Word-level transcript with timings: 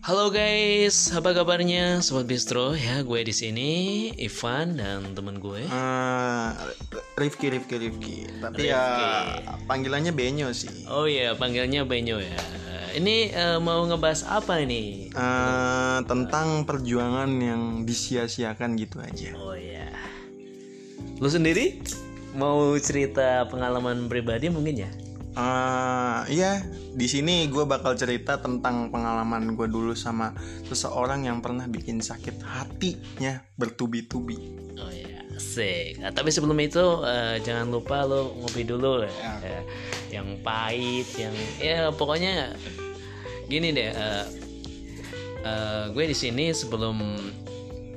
Halo 0.00 0.32
guys, 0.32 1.12
apa 1.12 1.36
kabarnya 1.36 2.00
Sobat 2.00 2.24
Bistro? 2.24 2.72
Ya, 2.72 3.04
gue 3.04 3.20
di 3.20 3.36
sini 3.36 3.70
Ivan 4.16 4.80
dan 4.80 5.12
temen 5.12 5.36
gue. 5.36 5.60
Eh, 5.68 6.48
Rifki 7.20 7.52
Rifki 7.52 7.76
Rifki 7.76 8.16
tapi 8.40 8.72
ya 8.72 8.80
panggilannya 9.68 10.16
Benyo 10.16 10.56
sih 10.56 10.88
Oh 10.88 11.04
iya, 11.04 11.36
panggilnya 11.36 11.84
Benyo 11.84 12.16
ya. 12.16 12.40
Ini 12.96 13.16
eh, 13.28 13.58
mau 13.60 13.84
ngebahas 13.84 14.24
apa 14.24 14.64
ini? 14.64 15.12
Eh, 15.12 15.98
tentang 16.08 16.64
perjuangan 16.64 17.28
yang 17.36 17.84
disia-siakan 17.84 18.80
gitu 18.80 19.04
aja 19.04 19.36
Oh 19.36 19.52
iya. 19.52 19.92
Lu 21.20 21.28
sendiri 21.28 21.76
mau 22.32 22.72
cerita 22.80 23.44
pengalaman 23.52 24.08
pribadi 24.08 24.48
mungkin 24.48 24.80
ya? 24.80 24.90
Eh, 25.30 26.20
iya 26.34 26.58
di 26.90 27.06
sini 27.06 27.46
gue 27.46 27.62
bakal 27.62 27.94
cerita 27.94 28.42
tentang 28.42 28.90
pengalaman 28.90 29.54
gue 29.54 29.70
dulu 29.70 29.94
sama 29.94 30.34
seseorang 30.66 31.22
yang 31.22 31.38
pernah 31.38 31.70
bikin 31.70 32.02
sakit 32.02 32.42
hatinya 32.42 33.38
bertubi-tubi 33.54 34.34
Oh 34.74 34.90
iya, 34.90 35.22
asik. 35.38 36.02
Nah, 36.02 36.10
tapi 36.10 36.34
sebelum 36.34 36.58
itu 36.58 36.82
eh, 37.06 37.38
jangan 37.46 37.70
lupa 37.70 38.02
lo 38.10 38.34
ngopi 38.42 38.66
dulu 38.66 39.06
ya. 39.06 39.12
Ya. 39.38 39.60
Yang 40.18 40.28
pahit, 40.42 41.08
yang 41.14 41.34
ya 41.62 41.94
pokoknya 41.94 42.58
gini 43.46 43.70
deh. 43.70 43.94
eh, 43.94 44.24
eh, 45.46 45.84
gue 45.94 46.04
di 46.10 46.16
sini 46.16 46.50
sebelum 46.50 46.96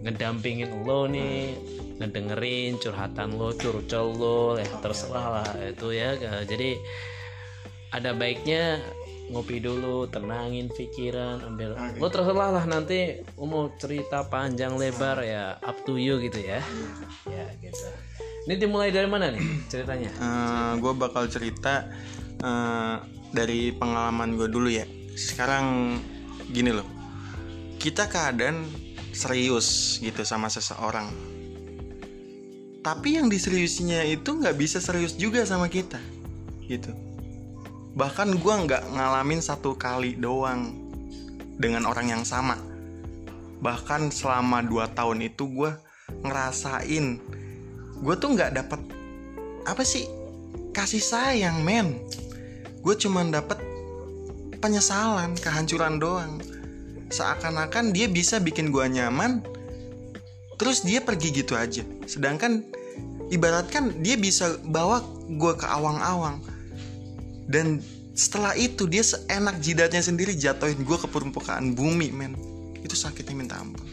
ngedampingin 0.00 0.70
lo 0.86 1.04
nih, 1.10 1.58
ngedengerin 2.00 2.80
curhatan 2.80 3.36
lo, 3.36 3.52
curcol 3.52 4.06
lo, 4.16 4.40
ya 4.56 4.68
terserah 4.80 5.26
lah 5.42 5.50
itu 5.60 5.92
ya. 5.92 6.14
Jadi 6.46 6.78
ada 7.92 8.12
baiknya 8.12 8.82
ngopi 9.28 9.60
dulu, 9.60 10.08
tenangin 10.08 10.72
pikiran, 10.72 11.44
ambil 11.44 11.76
lo 12.00 12.08
terserah 12.08 12.48
lah 12.48 12.64
nanti 12.64 13.20
lo 13.36 13.44
mau 13.44 13.64
cerita 13.76 14.24
panjang 14.24 14.72
lebar 14.80 15.20
ya 15.20 15.60
up 15.60 15.76
to 15.84 16.00
you 16.00 16.16
gitu 16.20 16.40
ya. 16.40 16.64
Ya 17.28 17.44
gitu. 17.60 17.86
Ini 18.48 18.56
dimulai 18.56 18.88
dari 18.88 19.04
mana 19.04 19.28
nih 19.28 19.68
ceritanya? 19.68 20.08
gue 20.80 20.92
bakal 20.96 21.28
cerita 21.28 21.84
eh, 22.40 22.96
dari 23.36 23.76
pengalaman 23.76 24.40
gue 24.40 24.48
dulu 24.48 24.72
ya. 24.72 24.88
Sekarang 25.12 25.98
gini 26.48 26.72
loh, 26.72 26.88
kita 27.76 28.08
keadaan 28.08 28.64
serius 29.12 30.00
gitu 30.00 30.24
sama 30.24 30.48
seseorang. 30.48 31.12
Tapi 32.80 33.20
yang 33.20 33.28
diseriusinya 33.28 34.00
itu 34.08 34.40
nggak 34.40 34.56
bisa 34.56 34.80
serius 34.80 35.12
juga 35.20 35.44
sama 35.44 35.68
kita, 35.68 36.00
gitu. 36.64 37.07
Bahkan 37.96 38.28
gue 38.36 38.54
nggak 38.68 38.82
ngalamin 38.92 39.40
satu 39.40 39.78
kali 39.78 40.18
doang 40.18 40.74
dengan 41.56 41.88
orang 41.88 42.12
yang 42.12 42.24
sama. 42.26 42.58
Bahkan 43.58 44.14
selama 44.14 44.62
2 44.62 44.96
tahun 44.96 45.18
itu 45.24 45.48
gue 45.50 45.70
ngerasain 46.24 47.20
gue 47.98 48.14
tuh 48.16 48.30
nggak 48.32 48.54
dapet 48.54 48.80
apa 49.66 49.82
sih 49.82 50.06
kasih 50.72 51.02
sayang 51.02 51.60
men. 51.66 51.98
Gue 52.80 52.94
cuman 52.94 53.34
dapet 53.34 53.58
penyesalan 54.62 55.34
kehancuran 55.38 55.98
doang. 55.98 56.38
Seakan-akan 57.08 57.90
dia 57.90 58.06
bisa 58.06 58.38
bikin 58.38 58.70
gue 58.70 58.84
nyaman 58.84 59.42
terus 60.58 60.86
dia 60.86 61.02
pergi 61.02 61.34
gitu 61.34 61.58
aja. 61.58 61.82
Sedangkan 62.06 62.62
ibaratkan 63.34 63.98
dia 64.00 64.14
bisa 64.14 64.56
bawa 64.62 65.02
gue 65.26 65.52
ke 65.58 65.66
awang-awang 65.66 66.40
dan 67.48 67.80
setelah 68.12 68.52
itu 68.52 68.84
dia 68.84 69.00
seenak 69.00 69.58
jidatnya 69.58 69.98
sendiri 69.98 70.32
jatuhin 70.32 70.78
gue 70.78 70.96
ke 70.96 71.06
permukaan 71.06 71.72
bumi 71.72 72.10
men 72.10 72.34
itu 72.78 72.92
sakitnya 72.92 73.34
minta 73.34 73.56
ampun 73.56 73.88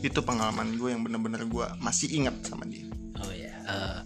itu 0.00 0.16
pengalaman 0.18 0.74
gue 0.74 0.88
yang 0.88 1.00
bener-bener 1.00 1.44
gue 1.44 1.66
masih 1.78 2.10
ingat 2.10 2.34
sama 2.42 2.64
dia 2.64 2.84
Oh 3.16 3.28
ya. 3.28 3.52
eh, 3.62 3.98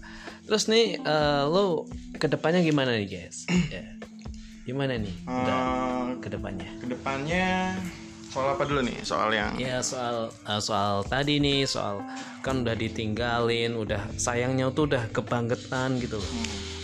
terus 0.43 0.67
nih 0.67 0.97
eh, 0.97 1.43
lo 1.45 1.87
ke 2.13 2.27
depannya 2.27 2.59
gimana 2.61 2.93
nih 2.93 3.07
guys? 3.07 3.47
Ya. 3.71 3.83
Gimana 4.63 4.97
nih? 4.97 5.13
Udah 5.23 5.55
Eh, 5.55 6.09
ke 6.19 6.27
depannya? 6.27 6.67
ke 6.75 6.87
depannya 6.89 7.79
soal 8.27 8.51
apa 8.51 8.67
dulu 8.67 8.83
nih 8.83 8.99
soal 9.01 9.31
yang 9.31 9.55
Ya 9.55 9.79
soal 9.79 10.27
eh, 10.43 10.59
soal 10.59 11.05
tadi 11.05 11.39
nih 11.39 11.63
soal 11.63 12.03
kan 12.41 12.61
udah 12.61 12.75
ditinggalin, 12.75 13.71
udah 13.73 14.03
sayangnya 14.15 14.67
tuh 14.69 14.85
udah 14.85 15.07
kebangetan 15.09 15.95
gitu 15.97 16.19
loh. 16.19 16.31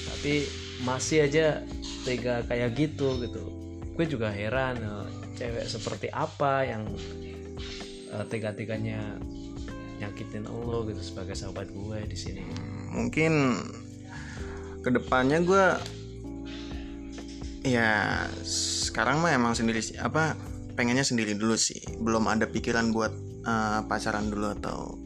Tapi 0.08 0.48
masih 0.82 1.28
aja 1.28 1.62
tega 2.04 2.44
kayak 2.46 2.76
gitu 2.78 3.22
gitu. 3.22 3.44
Gue 3.96 4.06
juga 4.08 4.32
heran 4.34 4.78
eh, 4.82 5.08
cewek 5.38 5.66
seperti 5.66 6.08
apa 6.10 6.66
yang 6.66 6.86
eh, 8.14 8.26
tega-teganya 8.30 9.18
nyakitin 10.02 10.50
lo 10.50 10.82
gitu 10.90 11.02
sebagai 11.06 11.38
sahabat 11.38 11.70
gue 11.70 12.00
di 12.10 12.18
sini. 12.18 12.42
mungkin 12.92 13.56
ke 14.82 14.90
depannya 14.90 15.40
gue 15.46 15.66
ya 17.64 18.26
sekarang 18.92 19.22
mah 19.22 19.32
emang 19.32 19.54
sendiri 19.54 19.80
sih 19.80 19.96
apa 19.96 20.34
pengennya 20.74 21.06
sendiri 21.06 21.38
dulu 21.38 21.54
sih 21.54 21.80
belum 22.02 22.26
ada 22.28 22.50
pikiran 22.50 22.90
buat 22.90 23.14
eh, 23.46 23.80
pacaran 23.86 24.28
dulu 24.28 24.58
atau 24.60 24.98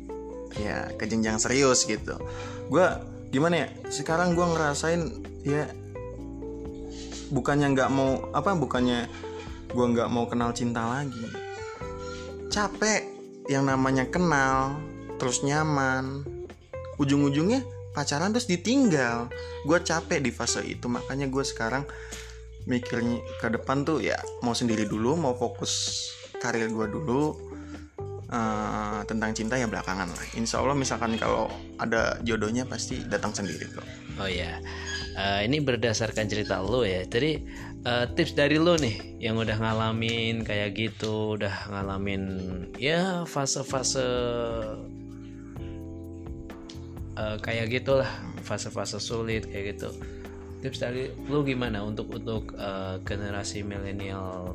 ya 0.55 0.87
ke 0.95 1.05
jenjang 1.05 1.37
serius 1.37 1.83
gitu 1.83 2.15
gue 2.71 2.87
gimana 3.29 3.67
ya 3.67 3.69
sekarang 3.91 4.33
gue 4.33 4.47
ngerasain 4.47 5.01
ya 5.43 5.67
bukannya 7.31 7.73
nggak 7.73 7.89
mau 7.91 8.29
apa 8.33 8.53
bukannya 8.53 9.09
gue 9.71 9.85
nggak 9.85 10.09
mau 10.09 10.25
kenal 10.29 10.51
cinta 10.51 10.85
lagi. 10.85 11.25
Capek 12.49 13.01
yang 13.51 13.67
namanya 13.69 14.07
kenal 14.09 14.77
terus 15.17 15.41
nyaman. 15.41 16.23
Ujung-ujungnya 16.95 17.65
pacaran 17.91 18.31
terus 18.31 18.47
ditinggal. 18.47 19.27
Gue 19.67 19.79
capek 19.81 20.23
di 20.23 20.31
fase 20.31 20.63
itu 20.63 20.87
makanya 20.87 21.27
gue 21.27 21.43
sekarang 21.43 21.83
mikirnya 22.65 23.21
ke 23.37 23.47
depan 23.53 23.85
tuh 23.85 24.01
ya 24.01 24.17
mau 24.41 24.57
sendiri 24.57 24.89
dulu 24.89 25.13
mau 25.13 25.37
fokus 25.37 26.01
karir 26.41 26.65
gue 26.73 26.87
dulu 26.89 27.45
Eh, 28.25 29.01
tentang 29.05 29.37
cinta 29.37 29.53
ya 29.53 29.69
belakangan 29.69 30.09
lah. 30.09 30.25
Insya 30.33 30.57
Allah 30.57 30.73
misalkan 30.73 31.13
kalau 31.15 31.45
ada 31.77 32.17
jodohnya 32.25 32.65
pasti 32.65 32.99
datang 33.05 33.31
sendiri 33.31 33.69
kok 33.69 33.85
Oh 34.17 34.25
ya, 34.25 34.57
Eh, 35.15 35.47
ini 35.47 35.63
berdasarkan 35.63 36.27
cerita 36.27 36.59
lo 36.59 36.83
ya. 36.83 37.07
Jadi 37.07 37.39
eh, 37.87 38.05
tips 38.19 38.35
dari 38.35 38.59
lo 38.59 38.75
nih 38.75 39.15
yang 39.23 39.39
udah 39.39 39.55
ngalamin 39.55 40.43
kayak 40.43 40.75
gitu, 40.75 41.39
udah 41.39 41.71
ngalamin 41.71 42.23
ya 42.75 43.23
fase-fase 43.23 44.03
eh, 47.15 47.37
kayak 47.39 47.71
gitulah, 47.71 48.11
fase-fase 48.43 48.99
sulit 48.99 49.47
kayak 49.47 49.79
gitu. 49.79 49.89
Tips 50.59 50.83
dari 50.83 51.07
lo 51.31 51.47
gimana 51.47 51.79
untuk 51.79 52.11
untuk 52.11 52.51
eh, 52.59 52.99
generasi 53.07 53.63
milenial 53.63 54.51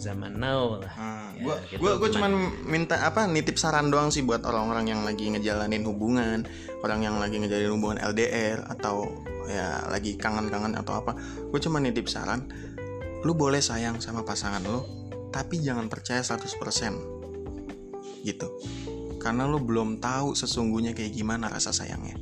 zaman 0.00 0.40
now 0.40 0.80
lah? 0.80 0.88
Ya, 1.36 1.60
gue 1.76 1.76
gitu, 1.76 2.16
cuman 2.16 2.32
minta 2.64 2.96
apa 3.04 3.28
nitip 3.28 3.60
saran 3.60 3.92
doang 3.92 4.08
sih 4.08 4.24
buat 4.24 4.40
orang-orang 4.48 4.88
yang 4.88 5.04
lagi 5.04 5.28
ngejalanin 5.28 5.84
hubungan 5.84 6.48
orang 6.80 7.04
yang 7.04 7.20
lagi 7.20 7.36
ngejalanin 7.36 7.76
hubungan 7.76 8.00
LDR 8.00 8.64
atau 8.64 9.12
ya 9.44 9.84
lagi 9.92 10.16
kangen-kangen 10.16 10.72
atau 10.80 11.04
apa. 11.04 11.12
Gue 11.52 11.60
cuma 11.60 11.76
nitip 11.78 12.08
saran 12.08 12.48
lu 13.20 13.36
boleh 13.36 13.60
sayang 13.60 14.00
sama 14.00 14.24
pasangan 14.24 14.64
lu 14.64 14.80
tapi 15.28 15.60
jangan 15.60 15.92
percaya 15.92 16.24
100% 16.24 18.24
gitu. 18.24 18.48
Karena 19.20 19.44
lu 19.44 19.60
belum 19.60 20.00
tahu 20.00 20.32
sesungguhnya 20.32 20.96
kayak 20.96 21.12
gimana 21.12 21.52
rasa 21.52 21.76
sayangnya. 21.76 22.16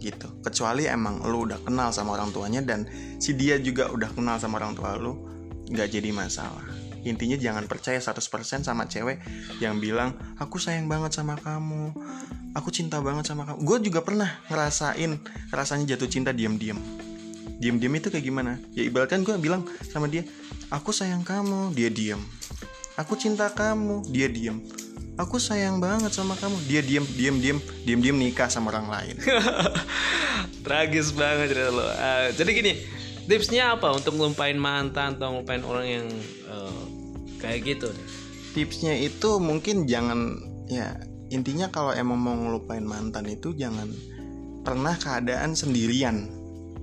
Gitu. 0.00 0.40
Kecuali 0.40 0.88
emang 0.88 1.20
lu 1.28 1.44
udah 1.44 1.60
kenal 1.60 1.92
sama 1.92 2.16
orang 2.16 2.32
tuanya 2.32 2.64
dan 2.64 2.88
si 3.20 3.36
dia 3.36 3.60
juga 3.60 3.92
udah 3.92 4.08
kenal 4.16 4.40
sama 4.40 4.56
orang 4.56 4.72
tua 4.72 4.96
lu 4.96 5.28
nggak 5.70 5.88
jadi 5.88 6.10
masalah. 6.10 6.66
Intinya 7.00 7.36
jangan 7.40 7.64
percaya 7.64 7.96
100% 7.96 8.20
sama 8.60 8.84
cewek 8.84 9.24
yang 9.62 9.80
bilang 9.80 10.12
aku 10.36 10.60
sayang 10.60 10.84
banget 10.90 11.16
sama 11.16 11.40
kamu. 11.40 11.96
Aku 12.52 12.68
cinta 12.68 13.00
banget 13.00 13.30
sama 13.30 13.48
kamu. 13.48 13.58
Gue 13.64 13.78
juga 13.80 14.04
pernah 14.04 14.28
ngerasain 14.52 15.16
rasanya 15.54 15.96
jatuh 15.96 16.10
cinta 16.10 16.34
diam-diam. 16.34 16.76
Diam-diam 17.60 17.92
itu 17.96 18.12
kayak 18.12 18.24
gimana? 18.24 18.60
Ya 18.76 18.84
ibaratkan 18.84 19.24
gue 19.24 19.32
bilang 19.40 19.64
sama 19.88 20.10
dia 20.12 20.28
aku 20.68 20.92
sayang 20.92 21.24
kamu. 21.24 21.72
Dia 21.72 21.88
diam. 21.88 22.20
Aku 23.00 23.16
cinta 23.16 23.48
kamu. 23.48 24.04
Dia 24.12 24.28
diam. 24.28 24.60
Aku 25.16 25.36
sayang 25.40 25.80
banget 25.80 26.12
sama 26.12 26.36
kamu. 26.36 26.56
Dia 26.68 26.84
diam 26.84 27.04
diam 27.16 27.36
diam 27.40 27.58
diam 27.84 28.00
diam 28.00 28.16
nikah 28.16 28.48
sama 28.52 28.72
orang 28.72 28.88
lain. 28.88 29.16
Tragis 30.64 31.12
banget 31.16 31.52
cerita. 31.52 31.72
Ah, 31.96 32.28
jadi 32.32 32.50
gini, 32.52 32.72
tipsnya 33.30 33.78
apa 33.78 33.94
untuk 33.94 34.18
ngelupain 34.18 34.58
mantan 34.58 35.14
atau 35.14 35.38
ngelupain 35.38 35.62
orang 35.62 35.86
yang 35.86 36.06
eh, 36.50 36.82
kayak 37.38 37.60
gitu? 37.62 37.86
nih? 37.94 38.06
tipsnya 38.50 38.94
itu 38.98 39.38
mungkin 39.38 39.86
jangan 39.86 40.42
ya 40.66 40.98
intinya 41.30 41.70
kalau 41.70 41.94
emang 41.94 42.18
mau 42.18 42.34
ngelupain 42.34 42.82
mantan 42.82 43.30
itu 43.30 43.54
jangan 43.54 43.86
pernah 44.66 44.98
keadaan 44.98 45.54
sendirian 45.54 46.26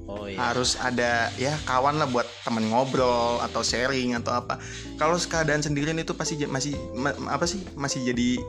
oh, 0.07 0.25
iya. 0.25 0.39
harus 0.39 0.79
ada 0.79 1.27
ya 1.35 1.53
kawan 1.67 1.99
lah 1.99 2.07
buat 2.07 2.25
temen 2.47 2.71
ngobrol 2.71 3.43
atau 3.43 3.61
sharing 3.61 4.15
atau 4.15 4.39
apa 4.39 4.57
kalau 4.95 5.19
keadaan 5.19 5.59
sendirian 5.59 5.99
itu 5.99 6.15
pasti 6.15 6.39
masih 6.47 6.73
ma, 6.95 7.11
apa 7.27 7.43
sih 7.43 7.59
masih 7.75 8.07
jadi 8.07 8.39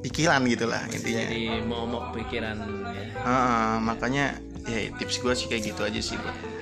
pikiran 0.00 0.46
gitulah 0.46 0.86
intinya 0.94 1.26
jadi 1.26 1.66
momok 1.66 2.14
pikiran 2.14 2.56
ya 2.94 3.06
uh, 3.26 3.76
makanya 3.82 4.38
ya 4.64 4.88
tips 4.96 5.18
gue 5.18 5.34
sih 5.34 5.46
kayak 5.50 5.74
gitu 5.74 5.82
aja 5.82 6.00
sih 6.00 6.16
buat 6.16 6.59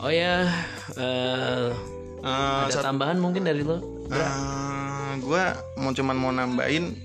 oh 0.00 0.12
ya 0.12 0.48
uh, 0.96 1.68
uh, 2.24 2.66
ada 2.68 2.80
tambahan 2.80 3.20
mungkin 3.20 3.44
dari 3.44 3.60
lo? 3.60 3.80
Uh, 4.08 5.16
gue 5.20 5.44
mau 5.78 5.92
cuman 5.92 6.16
mau 6.16 6.32
nambahin 6.32 6.96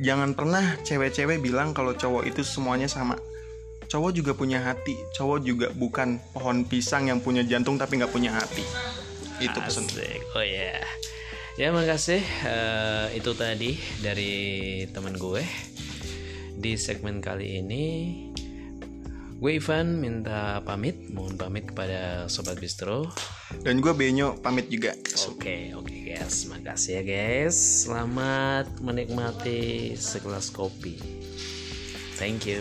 jangan 0.00 0.32
pernah 0.32 0.76
cewek-cewek 0.84 1.40
bilang 1.40 1.72
kalau 1.76 1.96
cowok 1.96 2.28
itu 2.28 2.44
semuanya 2.44 2.88
sama. 2.88 3.16
Cowok 3.90 4.14
juga 4.14 4.32
punya 4.38 4.62
hati 4.62 4.94
cowok 5.16 5.38
juga 5.42 5.66
bukan 5.74 6.22
pohon 6.30 6.62
pisang 6.62 7.10
yang 7.10 7.18
punya 7.18 7.42
jantung 7.42 7.74
tapi 7.74 7.98
nggak 7.98 8.12
punya 8.12 8.36
hati. 8.36 8.62
Itu 9.40 9.58
pesan. 9.58 9.88
Oh 10.36 10.44
ya 10.44 10.78
yeah. 10.78 10.84
ya 11.58 11.68
makasih. 11.72 12.22
Uh, 12.44 13.08
itu 13.16 13.32
tadi 13.34 13.80
dari 14.04 14.32
teman 14.92 15.16
gue. 15.16 15.42
Di 16.60 16.76
segmen 16.76 17.24
kali 17.24 17.64
ini 17.64 17.84
gue 19.40 19.56
Ivan 19.56 19.96
minta 19.96 20.60
pamit 20.68 21.08
mohon 21.16 21.40
pamit 21.40 21.72
kepada 21.72 22.28
sobat 22.28 22.60
bistro. 22.60 23.08
Dan 23.64 23.80
gue 23.80 23.96
Benyo 23.96 24.36
pamit 24.36 24.68
juga. 24.68 24.92
Oke 25.32 25.32
okay, 25.32 25.62
oke 25.72 25.88
okay, 25.88 26.00
guys. 26.12 26.44
Makasih 26.52 27.00
ya 27.00 27.02
guys. 27.02 27.56
Selamat 27.88 28.68
menikmati 28.84 29.96
segelas 29.96 30.52
kopi. 30.52 31.00
Thank 32.20 32.44
you 32.44 32.60